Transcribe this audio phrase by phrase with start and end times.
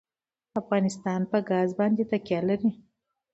[0.61, 2.71] افغانستان په ګاز باندې تکیه لري.